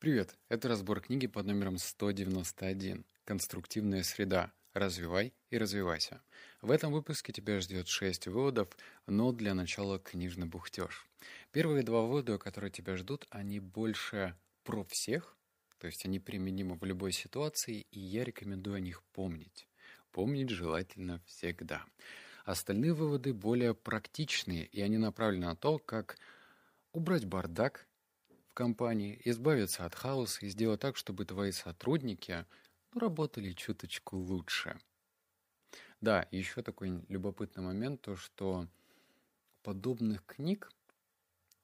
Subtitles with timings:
[0.00, 4.52] Привет, это разбор книги под номером 191 «Конструктивная среда.
[4.72, 6.22] Развивай и развивайся».
[6.62, 8.68] В этом выпуске тебя ждет 6 выводов,
[9.08, 11.08] но для начала книжный бухтеж.
[11.50, 15.36] Первые два вывода, которые тебя ждут, они больше про всех,
[15.80, 19.66] то есть они применимы в любой ситуации, и я рекомендую о них помнить.
[20.12, 21.84] Помнить желательно всегда.
[22.44, 26.18] Остальные выводы более практичные, и они направлены на то, как
[26.92, 27.87] убрать бардак
[28.58, 32.44] компании, избавиться от хаоса и сделать так, чтобы твои сотрудники
[32.92, 34.80] работали чуточку лучше.
[36.00, 38.66] Да, еще такой любопытный момент, то что
[39.62, 40.72] подобных книг,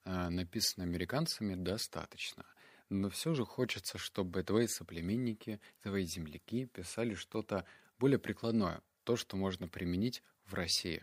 [0.04, 2.46] э, написанных американцами, достаточно.
[2.90, 7.66] Но все же хочется, чтобы твои соплеменники, твои земляки писали что-то
[7.98, 11.02] более прикладное, то, что можно применить в России.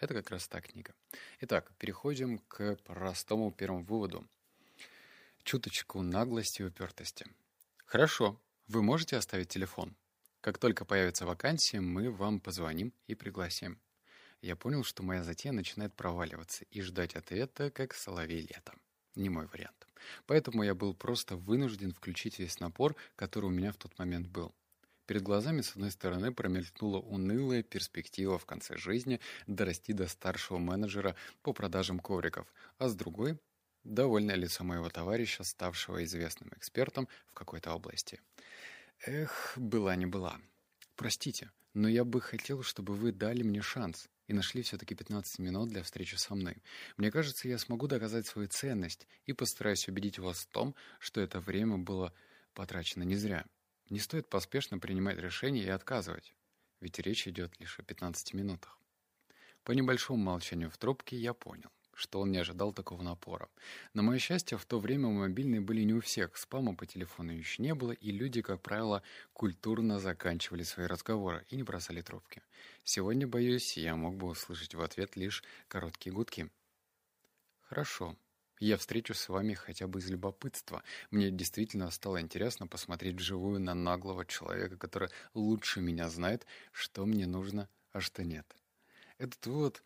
[0.00, 0.96] Это как раз та книга.
[1.42, 4.26] Итак, переходим к простому первому выводу–
[5.44, 7.26] чуточку наглости и упертости.
[7.84, 9.96] Хорошо, вы можете оставить телефон.
[10.40, 13.80] Как только появится вакансия, мы вам позвоним и пригласим.
[14.40, 18.80] Я понял, что моя затея начинает проваливаться, и ждать ответа, как соловей летом.
[19.14, 19.86] Не мой вариант.
[20.26, 24.52] Поэтому я был просто вынужден включить весь напор, который у меня в тот момент был.
[25.06, 31.14] Перед глазами, с одной стороны, промелькнула унылая перспектива в конце жизни дорасти до старшего менеджера
[31.42, 32.46] по продажам ковриков,
[32.78, 33.38] а с другой
[33.84, 38.20] Довольное лицо моего товарища, ставшего известным экспертом в какой-то области.
[39.04, 40.40] Эх, была не была.
[40.94, 45.70] Простите, но я бы хотел, чтобы вы дали мне шанс и нашли все-таки 15 минут
[45.70, 46.62] для встречи со мной.
[46.96, 51.40] Мне кажется, я смогу доказать свою ценность и постараюсь убедить вас в том, что это
[51.40, 52.14] время было
[52.54, 53.46] потрачено не зря.
[53.90, 56.34] Не стоит поспешно принимать решения и отказывать,
[56.80, 58.78] ведь речь идет лишь о 15 минутах.
[59.64, 63.48] По небольшому молчанию в трубке я понял что он не ожидал такого напора.
[63.94, 67.62] На мое счастье, в то время мобильные были не у всех, спама по телефону еще
[67.62, 72.42] не было, и люди, как правило, культурно заканчивали свои разговоры и не бросали трубки.
[72.84, 76.50] Сегодня, боюсь, я мог бы услышать в ответ лишь короткие гудки.
[77.72, 78.16] «Хорошо.
[78.60, 80.84] Я встречусь с вами хотя бы из любопытства.
[81.10, 87.26] Мне действительно стало интересно посмотреть вживую на наглого человека, который лучше меня знает, что мне
[87.26, 88.46] нужно, а что нет.
[89.18, 89.82] Этот вывод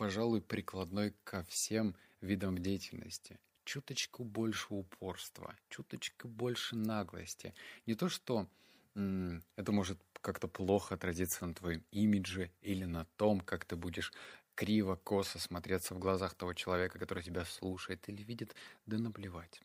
[0.00, 3.38] пожалуй, прикладной ко всем видам деятельности.
[3.64, 7.52] Чуточку больше упорства, чуточку больше наглости.
[7.84, 8.48] Не то, что
[8.94, 14.14] это может как-то плохо отразиться на твоем имидже или на том, как ты будешь
[14.54, 18.54] криво, косо смотреться в глазах того человека, который тебя слушает или видит,
[18.86, 19.60] да наплевать.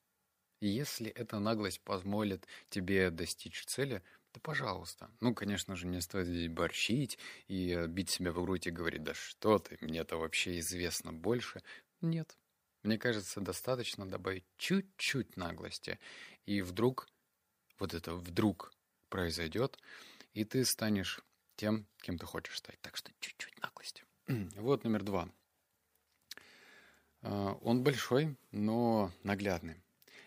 [0.59, 4.03] И если эта наглость позволит тебе достичь цели,
[4.35, 5.09] да пожалуйста.
[5.21, 9.13] Ну, конечно же, не стоит здесь борщить и бить себя в грудь и говорить, да
[9.13, 11.63] что ты, мне это вообще известно больше.
[12.01, 12.37] Нет.
[12.83, 15.99] Мне кажется, достаточно добавить чуть-чуть наглости.
[16.45, 17.07] И вдруг,
[17.79, 18.73] вот это вдруг
[19.07, 19.79] произойдет,
[20.33, 21.21] и ты станешь
[21.55, 22.79] тем, кем ты хочешь стать.
[22.81, 24.03] Так что чуть-чуть наглости.
[24.57, 25.29] Вот номер два.
[27.21, 29.81] А, он большой, но наглядный.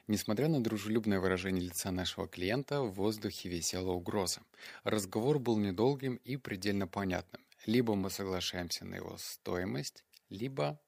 [0.09, 4.41] Несмотря на дружелюбное выражение лица нашего клиента, в воздухе висела угроза.
[4.83, 7.43] Разговор был недолгим и предельно понятным.
[7.67, 10.81] Либо мы соглашаемся на его стоимость, либо...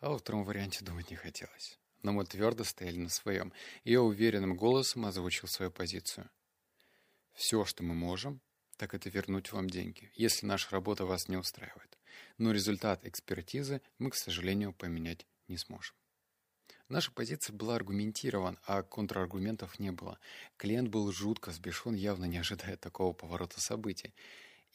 [0.00, 1.78] А во втором варианте думать не хотелось.
[2.02, 3.50] Но мы твердо стояли на своем,
[3.84, 6.28] и я уверенным голосом озвучил свою позицию.
[7.32, 8.42] Все, что мы можем,
[8.76, 11.96] так это вернуть вам деньги, если наша работа вас не устраивает.
[12.36, 15.96] Но результат экспертизы мы, к сожалению, поменять не сможем.
[16.88, 20.18] Наша позиция была аргументирована, а контраргументов не было.
[20.56, 24.14] Клиент был жутко сбешен, явно не ожидая такого поворота событий.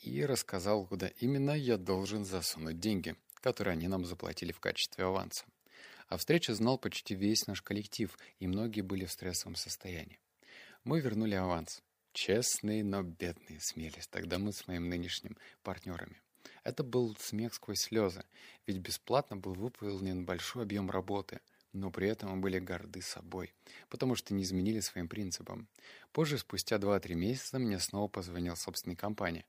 [0.03, 5.45] И рассказал, куда именно я должен засунуть деньги, которые они нам заплатили в качестве аванса.
[6.07, 10.19] О встрече знал почти весь наш коллектив, и многие были в стрессовом состоянии.
[10.83, 11.81] Мы вернули аванс.
[12.11, 16.21] Честные, но бедные смелись тогда мы с моим нынешним партнерами.
[16.63, 18.23] Это был смех сквозь слезы,
[18.67, 21.41] ведь бесплатно был выполнен большой объем работы–
[21.73, 23.53] но при этом были горды собой,
[23.89, 25.67] потому что не изменили своим принципам.
[26.11, 29.45] Позже, спустя 2-3 месяца, мне снова позвонил собственной компании.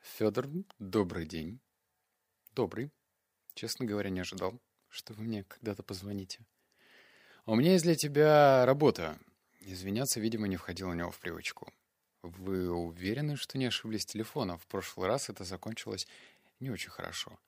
[0.00, 0.48] «Федор,
[0.78, 1.60] добрый день».
[2.54, 2.90] «Добрый».
[3.54, 6.46] Честно говоря, не ожидал, что вы мне когда-то позвоните.
[7.44, 9.18] «У меня есть для тебя работа».
[9.60, 11.72] Извиняться, видимо, не входило у него в привычку.
[12.22, 14.58] «Вы уверены, что не ошиблись телефоном?
[14.58, 16.06] В прошлый раз это закончилось
[16.60, 17.38] не очень хорошо».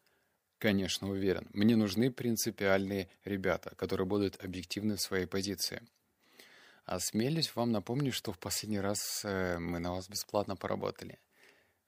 [0.59, 1.49] Конечно, уверен.
[1.53, 5.87] Мне нужны принципиальные ребята, которые будут объективны в своей позиции.
[6.85, 11.21] Осмелюсь вам напомнить, что в последний раз э, мы на вас бесплатно поработали.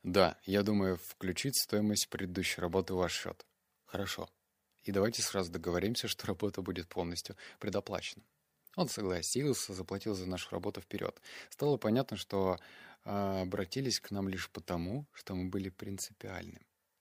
[0.04, 3.44] Да, я думаю включить стоимость предыдущей работы в ваш счет.
[3.86, 4.28] Хорошо.
[4.84, 8.22] И давайте сразу договоримся, что работа будет полностью предоплачена.
[8.76, 11.20] Он согласился, заплатил за нашу работу вперед.
[11.48, 12.56] Стало понятно, что
[13.04, 16.60] э, обратились к нам лишь потому, что мы были принципиальны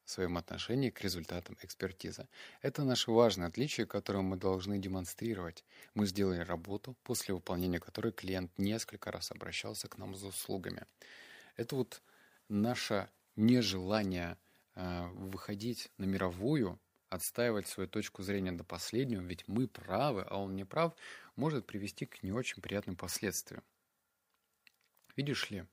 [0.10, 2.28] в своем отношении к результатам экспертизы.
[2.64, 5.64] Это наше важное отличие, которое мы должны демонстрировать.
[5.94, 10.88] Мы сделали работу, после выполнения которой клиент несколько раз обращался к нам за услугами.
[11.58, 12.02] Это вот
[12.48, 14.40] наше нежелание
[14.74, 16.80] э, выходить на мировую,
[17.10, 20.96] отстаивать свою точку зрения до последнего, ведь мы правы, а он не прав,
[21.36, 23.62] может привести к не очень приятным последствиям.
[25.16, 25.66] Видишь ли,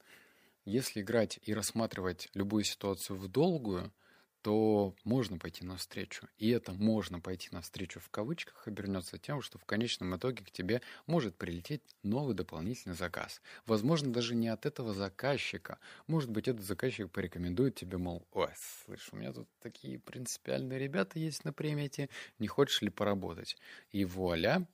[0.66, 3.90] если играть и рассматривать любую ситуацию в долгую–
[4.46, 6.28] то можно пойти навстречу.
[6.38, 10.82] И это «можно пойти навстречу» в кавычках обернется тем, что в конечном итоге к тебе
[11.08, 13.42] может прилететь новый дополнительный заказ.
[13.66, 15.80] Возможно, даже не от этого заказчика.
[16.06, 21.18] Может быть, этот заказчик порекомендует тебе, мол, ой, слышь, у меня тут такие принципиальные ребята
[21.18, 22.08] есть на примете,
[22.38, 23.56] не хочешь ли поработать?
[23.90, 24.68] И вуаля,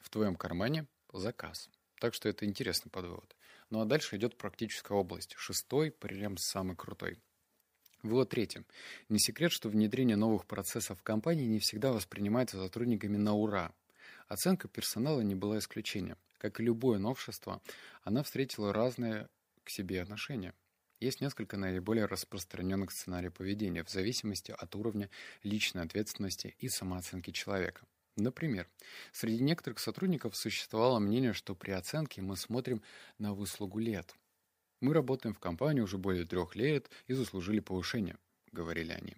[0.00, 1.70] в твоем кармане заказ.
[2.00, 3.36] Так что это интересный подвод.
[3.68, 5.36] Ну а дальше идет практическая область.
[5.36, 7.22] Шестой, прям самый крутой–
[8.02, 8.62] Вывод третий.
[9.10, 13.72] Не секрет, что внедрение новых процессов в компании не всегда воспринимается сотрудниками на ура.
[14.26, 16.16] Оценка персонала не была исключением.
[16.38, 17.60] Как и любое новшество,
[18.02, 19.28] она встретила разные
[19.64, 20.54] к себе отношения.
[20.98, 25.10] Есть несколько наиболее распространенных сценариев поведения в зависимости от уровня
[25.42, 27.84] личной ответственности и самооценки человека.
[28.16, 28.66] Например,
[29.12, 32.82] среди некоторых сотрудников существовало мнение, что при оценке мы смотрим
[33.18, 34.14] на выслугу лет–
[34.80, 38.16] мы работаем в компании уже более трех лет и заслужили повышение,
[38.52, 39.16] говорили они.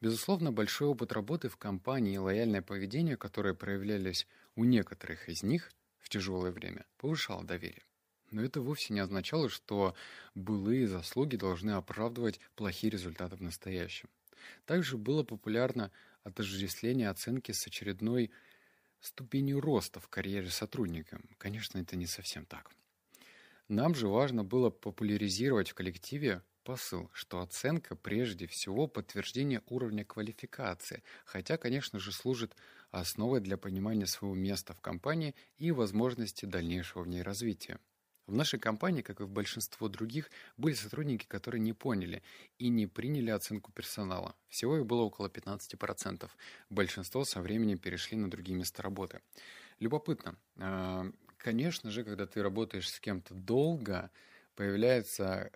[0.00, 5.70] Безусловно, большой опыт работы в компании и лояльное поведение, которое проявлялись у некоторых из них
[5.98, 7.82] в тяжелое время, повышало доверие.
[8.30, 9.94] Но это вовсе не означало, что
[10.34, 14.08] былые заслуги должны оправдывать плохие результаты в настоящем.
[14.64, 15.90] Также было популярно
[16.24, 18.30] отождествление оценки с очередной
[19.00, 21.20] ступенью роста в карьере сотрудника.
[21.38, 22.72] Конечно, это не совсем так.
[23.68, 31.02] Нам же важно было популяризировать в коллективе посыл, что оценка прежде всего подтверждение уровня квалификации,
[31.24, 32.56] хотя, конечно же, служит
[32.90, 37.78] основой для понимания своего места в компании и возможности дальнейшего в ней развития.
[38.26, 42.24] В нашей компании, как и в большинство других, были сотрудники, которые не поняли
[42.58, 44.34] и не приняли оценку персонала.
[44.48, 46.28] Всего их было около 15%.
[46.68, 49.20] Большинство со временем перешли на другие места работы.
[49.78, 50.36] Любопытно.
[51.46, 54.10] Конечно же, когда ты работаешь с кем-то долго,
[54.56, 55.52] появляется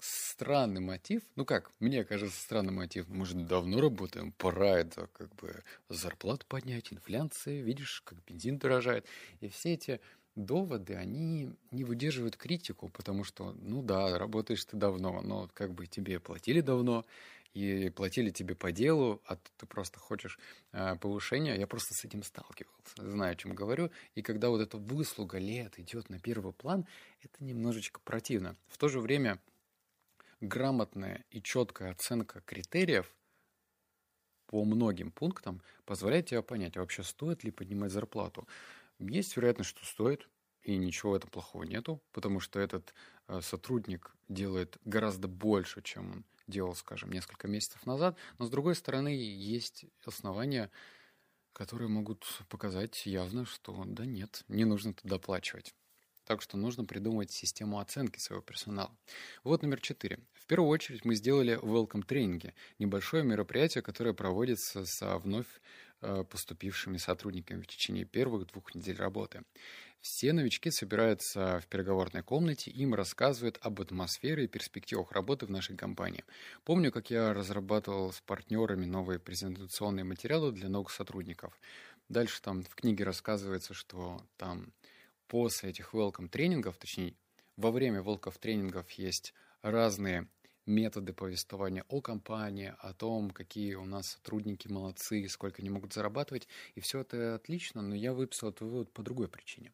[0.00, 1.22] странный мотив.
[1.36, 3.06] Ну как, мне кажется, странный мотив.
[3.06, 9.06] Мы же давно работаем, пора это как бы зарплату поднять, инфляция, видишь, как бензин дорожает.
[9.40, 10.00] И все эти
[10.34, 15.86] доводы, они не выдерживают критику, потому что, ну да, работаешь ты давно, но как бы
[15.86, 17.06] тебе платили давно,
[17.54, 20.38] и платили тебе по делу, а ты просто хочешь
[20.72, 21.56] э, повышения.
[21.56, 23.90] Я просто с этим сталкивался, знаю, о чем говорю.
[24.14, 26.86] И когда вот эта выслуга лет идет на первый план,
[27.22, 28.56] это немножечко противно.
[28.68, 29.40] В то же время
[30.40, 33.12] грамотная и четкая оценка критериев
[34.46, 38.48] по многим пунктам позволяет тебе понять, а вообще стоит ли поднимать зарплату.
[38.98, 40.28] Есть вероятность, что стоит,
[40.62, 42.94] и ничего в этом плохого нету, потому что этот
[43.28, 48.74] э, сотрудник делает гораздо больше, чем он делал, скажем, несколько месяцев назад, но с другой
[48.74, 50.70] стороны есть основания,
[51.52, 55.74] которые могут показать явно, что да нет, не нужно туда доплачивать.
[56.24, 58.96] Так что нужно придумать систему оценки своего персонала.
[59.42, 60.20] Вот номер четыре.
[60.34, 62.54] В первую очередь мы сделали welcome тренинги.
[62.78, 65.48] Небольшое мероприятие, которое проводится со вновь
[66.02, 69.42] э, поступившими сотрудниками в течение первых двух недель работы.
[70.00, 75.76] Все новички собираются в переговорной комнате, им рассказывают об атмосфере и перспективах работы в нашей
[75.76, 76.24] компании.
[76.64, 81.58] Помню, как я разрабатывал с партнерами новые презентационные материалы для новых сотрудников.
[82.08, 84.72] Дальше там в книге рассказывается, что там
[85.28, 87.14] после этих welcome тренингов, точнее,
[87.56, 90.28] во время welcome тренингов есть разные
[90.64, 96.48] методы повествования о компании, о том, какие у нас сотрудники молодцы, сколько они могут зарабатывать.
[96.74, 99.72] И все это отлично, но я выписал этот вывод по другой причине.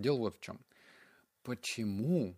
[0.00, 0.58] Дело вот в чем.
[1.42, 2.34] Почему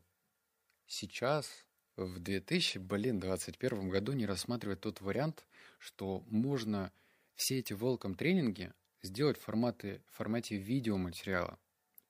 [0.87, 1.49] сейчас
[1.95, 5.47] в 2021 году не рассматривать тот вариант,
[5.78, 6.92] что можно
[7.37, 11.57] все эти welcome тренинги сделать в формате, в формате видеоматериала.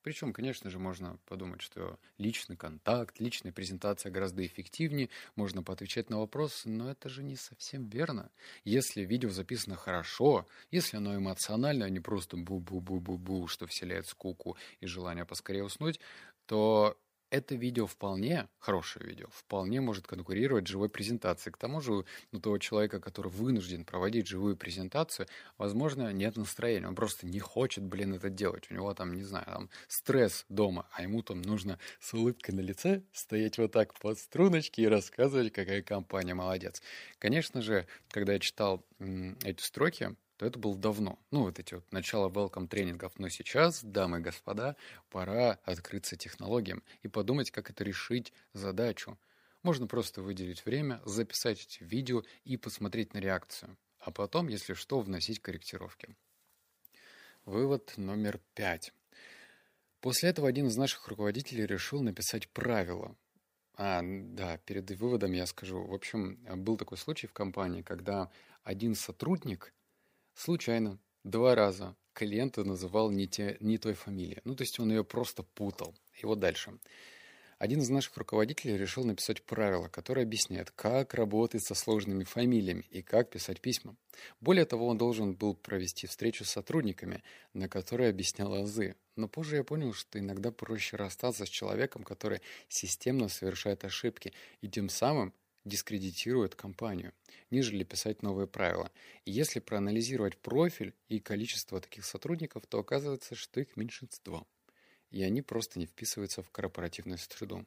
[0.03, 6.19] Причем, конечно же, можно подумать, что личный контакт, личная презентация гораздо эффективнее, можно поотвечать на
[6.19, 8.31] вопросы, но это же не совсем верно.
[8.65, 14.87] Если видео записано хорошо, если оно эмоционально, а не просто бу-бу-бу-бу-бу, что вселяет скуку и
[14.87, 16.01] желание поскорее уснуть,
[16.47, 16.99] то
[17.33, 21.55] это видео вполне, хорошее видео, вполне может конкурировать с живой презентацией.
[21.55, 26.87] К тому же у того человека, который вынужден проводить живую презентацию, возможно, нет настроения.
[26.87, 28.71] Он просто не хочет, блин, это делать.
[28.71, 32.61] У него там, не знаю, там стресс дома, а ему там нужно с улыбкой на
[32.61, 36.83] лице стоять вот так под струночки и рассказывать, какая компания молодец.
[37.19, 41.21] Конечно же, когда я читал эти строки, то это было давно.
[41.31, 43.13] Ну, вот эти вот начало welcome тренингов.
[43.17, 44.75] Но сейчас, дамы и господа,
[45.09, 49.17] пора открыться технологиям и подумать, как это решить задачу.
[49.63, 53.77] Можно просто выделить время, записать эти видео и посмотреть на реакцию.
[54.01, 56.17] А потом, если что, вносить корректировки.
[57.45, 58.93] Вывод номер пять.
[60.01, 63.15] После этого один из наших руководителей решил написать правила.
[63.77, 65.85] А, да, перед выводом я скажу.
[65.85, 68.29] В общем, был такой случай в компании, когда
[68.65, 69.73] один сотрудник
[70.35, 74.41] случайно два раза клиента называл не, те, не той фамилии.
[74.45, 75.95] Ну, то есть он ее просто путал.
[76.21, 76.79] И вот дальше.
[77.63, 83.03] Один из наших руководителей решил написать правило, которое объясняет, как работать со сложными фамилиями и
[83.03, 83.95] как писать письма.
[84.41, 87.23] Более того, он должен был провести встречу с сотрудниками,
[87.55, 88.97] на которой объяснял азы.
[89.15, 94.69] Но позже я понял, что иногда проще расстаться с человеком, который системно совершает ошибки, и
[94.69, 95.33] тем самым
[95.65, 97.13] дискредитирует компанию,
[97.51, 98.91] нежели писать новые правила.
[99.25, 104.47] И если проанализировать профиль и количество таких сотрудников, то оказывается, что их меньшинство.
[105.11, 107.67] И они просто не вписываются в корпоративную среду.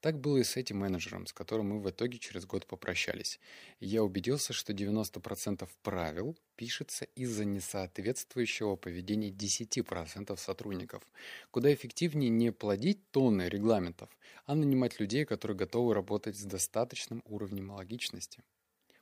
[0.00, 3.40] Так было и с этим менеджером, с которым мы в итоге через год попрощались.
[3.80, 11.02] я убедился, что 90% правил пишется из-за несоответствующего поведения 10% сотрудников.
[11.50, 14.10] Куда эффективнее не плодить тонны регламентов,
[14.44, 18.42] а нанимать людей, которые готовы работать с достаточным уровнем логичности.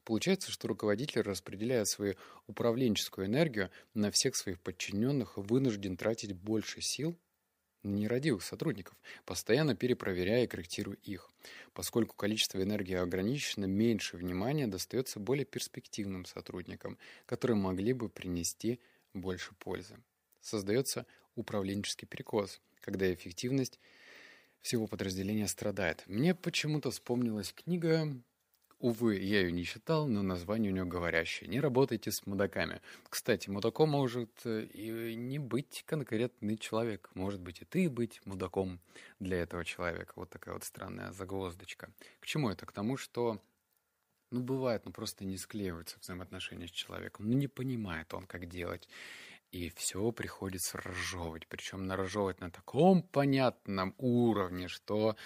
[0.05, 2.15] Получается, что руководитель распределяет свою
[2.47, 7.17] управленческую энергию на всех своих подчиненных и вынужден тратить больше сил
[7.85, 11.31] нерадивых сотрудников, постоянно перепроверяя и корректируя их.
[11.73, 18.81] Поскольку количество энергии ограничено, меньше внимания достается более перспективным сотрудникам, которые могли бы принести
[19.13, 19.97] больше пользы.
[20.41, 23.79] Создается управленческий перекос, когда эффективность
[24.61, 26.03] всего подразделения страдает.
[26.07, 28.09] Мне почему-то вспомнилась книга
[28.81, 31.49] Увы, я ее не читал, но название у нее говорящее.
[31.49, 32.81] Не работайте с мудаками.
[33.09, 37.11] Кстати, мудаком может э, и не быть конкретный человек.
[37.15, 38.81] Может быть и ты быть мудаком
[39.21, 40.13] для этого человека.
[40.17, 41.91] Вот такая вот странная загвоздочка.
[42.21, 42.67] К чему это?
[42.67, 43.41] К тому, что
[44.31, 47.31] ну, бывает, ну, просто не склеиваются взаимоотношения с человеком.
[47.31, 48.89] Ну, не понимает он, как делать.
[49.53, 51.47] И все приходится разжевывать.
[51.47, 55.17] Причем наразжевывать на таком понятном уровне, что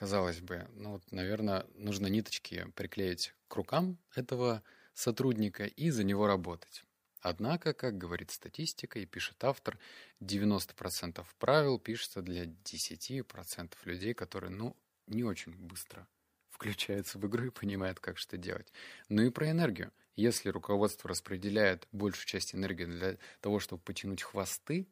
[0.00, 4.62] Казалось бы, ну вот, наверное, нужно ниточки приклеить к рукам этого
[4.94, 6.84] сотрудника и за него работать.
[7.20, 9.78] Однако, как говорит статистика и пишет автор,
[10.20, 14.74] 90% правил пишется для 10% людей, которые, ну,
[15.06, 16.08] не очень быстро
[16.48, 18.72] включаются в игру и понимают, как что делать.
[19.10, 19.92] Ну и про энергию.
[20.16, 24.88] Если руководство распределяет большую часть энергии для того, чтобы потянуть хвосты,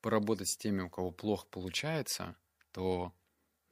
[0.00, 2.34] поработать с теми, у кого плохо получается,
[2.72, 3.14] то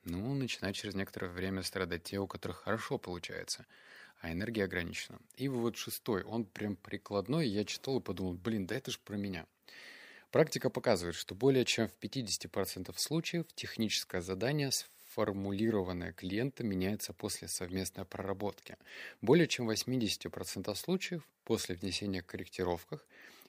[0.04, 3.66] ну, начинают через некоторое время страдать те, у которых хорошо получается,
[4.20, 5.18] а энергия ограничена.
[5.36, 9.16] И вот шестой, он прям прикладной, я читал и подумал, блин, да это же про
[9.16, 9.46] меня.
[10.30, 14.70] Практика показывает, что более чем в 50% случаев техническое задание
[15.12, 18.78] сформулированное клиентом меняется после совместной проработки.
[19.20, 23.04] Более чем в 80% случаев после внесения корректировках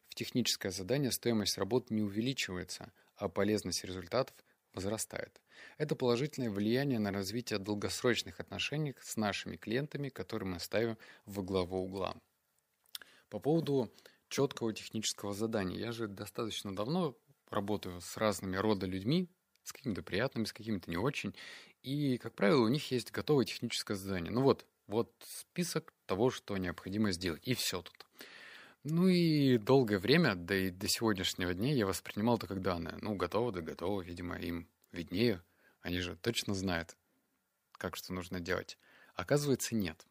[0.09, 4.35] в техническое задание стоимость работ не увеличивается, а полезность результатов
[4.73, 5.41] возрастает.
[5.77, 11.83] Это положительное влияние на развитие долгосрочных отношений с нашими клиентами, которые мы ставим во главу
[11.83, 12.15] угла.
[13.29, 13.91] По поводу
[14.29, 15.77] четкого технического задания.
[15.77, 17.15] Я же достаточно давно
[17.49, 19.29] работаю с разными рода людьми,
[19.63, 21.35] с какими-то приятными, с какими-то не очень.
[21.83, 24.31] И, как правило, у них есть готовое техническое задание.
[24.31, 27.47] Ну вот, вот список того, что необходимо сделать.
[27.47, 28.05] И все тут.
[28.83, 32.97] Ну и долгое время, да и до сегодняшнего дня я воспринимал это как данное.
[33.01, 35.41] Ну, готово, да готово, видимо, им виднее.
[35.81, 36.97] Они же точно знают,
[37.73, 38.77] как что нужно делать.
[39.15, 40.05] Оказывается, нет.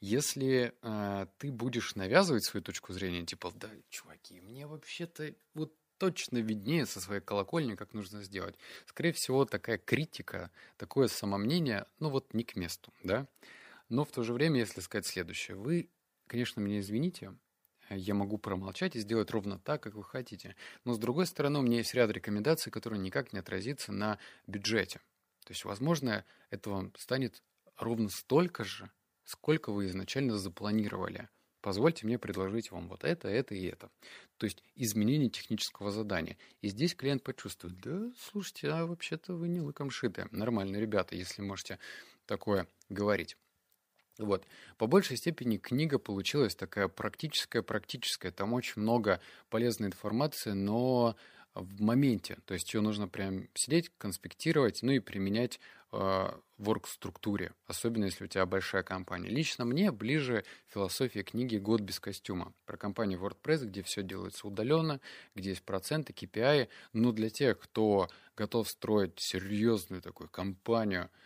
[0.00, 6.38] Если э, ты будешь навязывать свою точку зрения, типа, да, чуваки, мне вообще-то вот точно
[6.38, 8.54] виднее со своей колокольни, как нужно сделать.
[8.86, 13.26] Скорее всего, такая критика, такое самомнение, ну вот не к месту, да.
[13.88, 15.90] Но в то же время, если сказать следующее, вы,
[16.26, 17.34] конечно, меня извините,
[17.96, 20.56] я могу промолчать и сделать ровно так, как вы хотите.
[20.84, 25.00] Но, с другой стороны, у меня есть ряд рекомендаций, которые никак не отразится на бюджете.
[25.44, 27.42] То есть, возможно, этого станет
[27.76, 28.90] ровно столько же,
[29.24, 31.28] сколько вы изначально запланировали
[31.60, 33.90] Позвольте мне предложить вам вот это, это и это.
[34.38, 36.38] То есть изменение технического задания.
[36.62, 40.26] И здесь клиент почувствует, да, слушайте, а вообще-то вы не лыком шиты.
[40.30, 41.78] Нормальные ребята, если можете
[42.26, 43.36] такое говорить.
[44.20, 44.44] Вот.
[44.76, 48.30] По большей степени книга получилась такая практическая, практическая.
[48.30, 51.16] Там очень много полезной информации, но
[51.54, 52.38] в моменте.
[52.44, 55.58] То есть ее нужно прям сидеть, конспектировать, ну и применять
[55.90, 59.28] э, в орг-структуре, особенно если у тебя большая компания.
[59.28, 65.00] Лично мне ближе философия книги «Год без костюма» про компанию WordPress, где все делается удаленно,
[65.34, 66.68] где есть проценты, KPI.
[66.92, 71.10] Но для тех, кто готов строить серьезную такую компанию–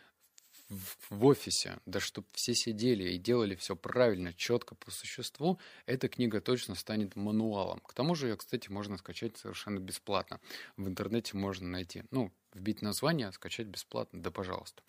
[0.68, 6.40] в офисе, да чтобы все сидели и делали все правильно, четко по существу, эта книга
[6.40, 7.80] точно станет мануалом.
[7.80, 10.40] К тому же ее, кстати, можно скачать совершенно бесплатно.
[10.76, 12.04] В интернете можно найти.
[12.11, 14.83] Ну, вбить название, скачать бесплатно, да пожалуйста.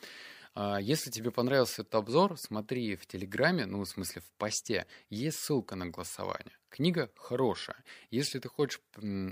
[0.53, 5.39] А, если тебе понравился этот обзор, смотри в Телеграме, ну, в смысле в посте, есть
[5.39, 6.57] ссылка на голосование.
[6.75, 7.81] Книга хорошая.
[8.11, 8.81] Если ты хочешь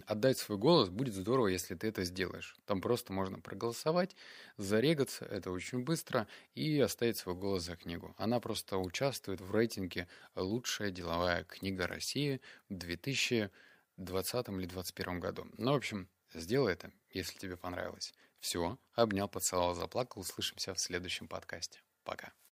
[0.07, 2.55] отдать свой голос, будет здорово, если ты это сделаешь.
[2.63, 4.15] Там просто можно проголосовать,
[4.55, 8.15] зарегаться, это очень быстро, и оставить свой голос за книгу.
[8.17, 13.51] Она просто участвует в рейтинге «Лучшая деловая книга России» в 2020
[14.47, 15.45] или 2021 году.
[15.57, 18.13] Ну, в общем, сделай это, если тебе понравилось.
[18.39, 20.21] Все, обнял, поцеловал, заплакал.
[20.21, 21.81] Услышимся в следующем подкасте.
[22.05, 22.33] Пока.